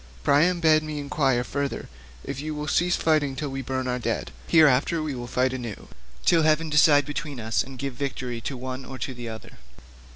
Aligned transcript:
Priam 0.23 0.59
bade 0.61 0.81
me 0.81 0.97
inquire 0.97 1.43
further 1.43 1.87
if 2.23 2.41
you 2.41 2.55
will 2.55 2.67
cease 2.67 2.95
fighting 2.95 3.35
till 3.35 3.49
we 3.49 3.61
burn 3.61 3.87
our 3.87 3.99
dead; 3.99 4.31
hereafter 4.47 4.99
we 5.03 5.13
will 5.13 5.27
fight 5.27 5.53
anew, 5.53 5.89
till 6.25 6.41
heaven 6.41 6.71
decide 6.71 7.05
between 7.05 7.39
us 7.39 7.61
and 7.63 7.77
give 7.77 7.93
victory 7.93 8.41
to 8.41 8.57
one 8.57 8.83
or 8.83 8.97
to 8.97 9.13
the 9.13 9.29
other." 9.29 9.59